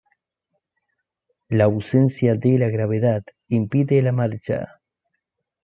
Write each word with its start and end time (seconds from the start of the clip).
La 1.47 1.65
ausencia 1.65 2.33
de 2.33 2.57
la 2.57 2.69
gravedad 2.69 3.21
impide 3.49 4.01
la 4.01 4.11
marcha. 4.11 4.81